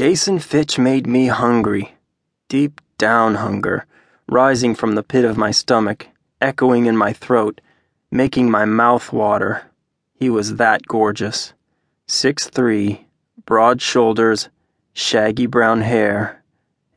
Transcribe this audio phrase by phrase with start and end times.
[0.00, 1.94] Jason Fitch made me hungry.
[2.48, 3.84] Deep down hunger,
[4.26, 6.08] rising from the pit of my stomach,
[6.40, 7.60] echoing in my throat,
[8.10, 9.64] making my mouth water.
[10.14, 11.52] He was that gorgeous.
[12.06, 13.08] Six three,
[13.44, 14.48] broad shoulders,
[14.94, 16.42] shaggy brown hair,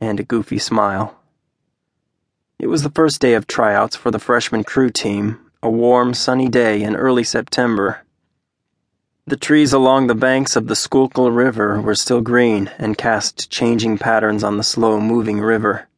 [0.00, 1.14] and a goofy smile.
[2.58, 6.48] It was the first day of tryouts for the freshman crew team, a warm, sunny
[6.48, 8.03] day in early September.
[9.26, 13.96] The trees along the banks of the Schuylkill River were still green and cast changing
[13.96, 15.88] patterns on the slow moving river.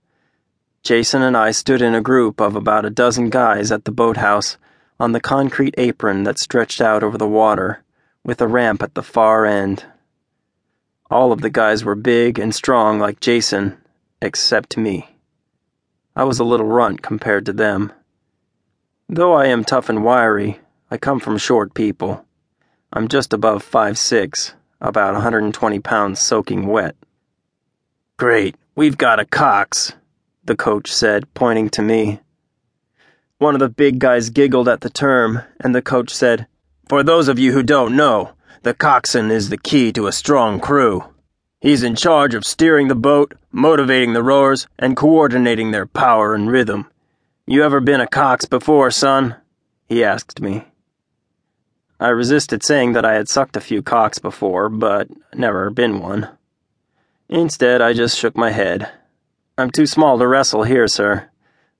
[0.85, 4.59] Jason and I stood in a group of about a dozen guys at the boathouse
[5.01, 7.83] on the concrete apron that stretched out over the water,
[8.23, 9.85] with a ramp at the far end.
[11.11, 13.77] All of the guys were big and strong like Jason,
[14.23, 15.17] except me.
[16.15, 17.93] I was a little runt compared to them.
[19.09, 20.61] Though I am tough and wiry,
[20.93, 22.26] I come from short people.
[22.97, 26.97] I'm just above five six, about 120 pounds soaking wet.
[28.17, 29.93] Great, we've got a Cox,
[30.47, 32.21] the coach said, pointing to me.
[33.37, 36.47] One of the big guys giggled at the term, and the coach said,
[36.89, 38.31] For those of you who don't know,
[38.63, 41.05] the coxswain is the key to a strong crew.
[41.61, 46.51] He's in charge of steering the boat, motivating the rowers, and coordinating their power and
[46.51, 46.91] rhythm.
[47.47, 49.37] You ever been a cox before, son?
[49.87, 50.65] He asked me.
[51.99, 56.29] I resisted saying that I had sucked a few cocks before, but never been one.
[57.29, 58.91] Instead, I just shook my head.
[59.57, 61.31] I'm too small to wrestle here, sir.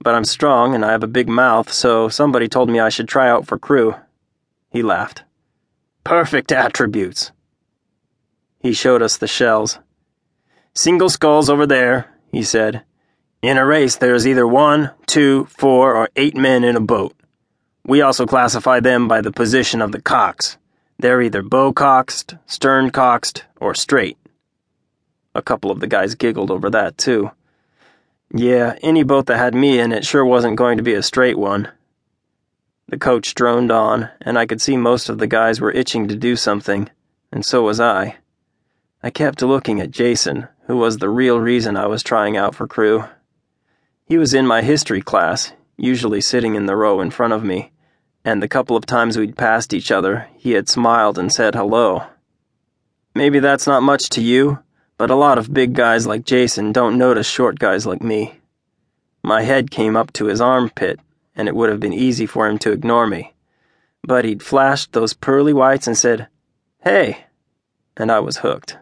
[0.01, 3.09] But I'm strong and I have a big mouth, so somebody told me I should
[3.09, 3.95] try out for crew.
[4.71, 5.25] He laughed.
[6.05, 7.33] Perfect attributes.
[8.61, 9.79] He showed us the shells.
[10.75, 12.85] Single sculls over there, he said.
[13.43, 17.15] In a race, there's either one, two, four, or eight men in a boat.
[17.87, 20.59] We also classify them by the position of the cocks.
[20.99, 24.19] They're either bow coxed, stern coxed, or straight.
[25.37, 27.31] A couple of the guys giggled over that, too.
[28.35, 31.39] Yeah, any boat that had me in it sure wasn't going to be a straight
[31.39, 31.69] one.
[32.89, 36.17] The coach droned on, and I could see most of the guys were itching to
[36.17, 36.91] do something,
[37.31, 38.17] and so was I.
[39.01, 42.67] I kept looking at Jason, who was the real reason I was trying out for
[42.67, 43.05] crew.
[44.07, 47.71] He was in my history class, usually sitting in the row in front of me
[48.27, 52.05] and the couple of times we'd passed each other, he had smiled and said hello.
[53.15, 54.59] Maybe that's not much to you,
[54.99, 58.41] but a lot of big guys like Jason don't notice short guys like me.
[59.23, 60.99] My head came up to his armpit,
[61.37, 63.33] and it would have been easy for him to ignore me.
[64.03, 66.27] But he'd flashed those pearly whites and said,
[66.83, 67.27] Hey!
[67.97, 68.75] And I was hooked.